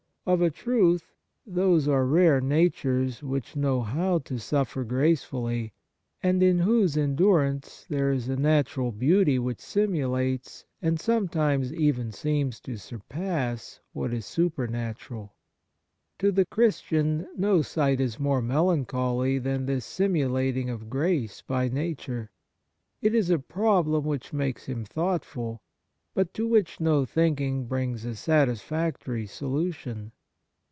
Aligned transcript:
Of 0.23 0.39
a 0.39 0.51
truth 0.51 1.15
those 1.47 1.87
are. 1.87 2.05
rare 2.05 2.39
natures 2.39 3.23
which 3.23 3.55
know 3.55 3.81
how 3.81 4.19
to 4.19 4.37
suffer 4.37 4.83
grace 4.83 5.23
fully, 5.23 5.73
and 6.21 6.43
in 6.43 6.59
whose 6.59 6.95
endurance 6.95 7.87
there 7.89 8.11
is 8.11 8.29
a 8.29 8.35
natural 8.35 8.91
beauty 8.91 9.39
which 9.39 9.59
simulates, 9.59 10.63
and 10.79 10.99
some 10.99 11.27
times 11.27 11.73
even 11.73 12.11
seems 12.11 12.59
to 12.61 12.77
surpass, 12.77 13.79
what 13.93 14.13
is 14.13 14.27
super 14.27 14.67
natural. 14.67 15.33
To 16.19 16.31
the 16.31 16.45
Christian, 16.45 17.27
no 17.35 17.63
sight 17.63 17.99
is 17.99 18.19
more 18.19 18.43
melancholy 18.43 19.39
than 19.39 19.65
this 19.65 19.85
simulating 19.85 20.69
of 20.69 20.87
grace 20.87 21.41
by 21.41 21.67
nature. 21.67 22.29
It 23.01 23.15
is 23.15 23.31
a 23.31 23.39
problem 23.39 24.03
which 24.05 24.31
makes 24.33 24.65
him 24.67 24.85
thoughtful, 24.85 25.61
but 26.13 26.33
to 26.33 26.45
which 26.45 26.79
no 26.81 27.05
thinking 27.05 27.65
brings 27.67 28.03
a 28.03 28.13
satisfactory 28.15 29.25
solution. 29.25 30.11